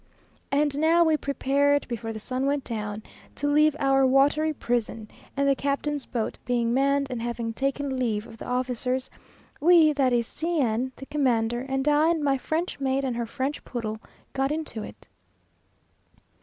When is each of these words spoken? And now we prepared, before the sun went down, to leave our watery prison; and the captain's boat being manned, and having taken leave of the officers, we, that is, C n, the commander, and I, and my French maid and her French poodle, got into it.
And 0.51 0.79
now 0.79 1.03
we 1.03 1.15
prepared, 1.15 1.87
before 1.87 2.11
the 2.11 2.17
sun 2.17 2.47
went 2.47 2.63
down, 2.63 3.03
to 3.35 3.47
leave 3.47 3.75
our 3.77 4.03
watery 4.03 4.51
prison; 4.51 5.07
and 5.37 5.47
the 5.47 5.53
captain's 5.53 6.07
boat 6.07 6.39
being 6.43 6.73
manned, 6.73 7.11
and 7.11 7.21
having 7.21 7.53
taken 7.53 7.97
leave 7.97 8.25
of 8.25 8.37
the 8.39 8.47
officers, 8.47 9.11
we, 9.59 9.93
that 9.93 10.11
is, 10.11 10.25
C 10.25 10.59
n, 10.59 10.91
the 10.95 11.05
commander, 11.05 11.59
and 11.59 11.87
I, 11.87 12.09
and 12.09 12.23
my 12.23 12.39
French 12.39 12.79
maid 12.79 13.03
and 13.03 13.15
her 13.15 13.27
French 13.27 13.63
poodle, 13.63 13.99
got 14.33 14.51
into 14.51 14.81
it. 14.81 15.07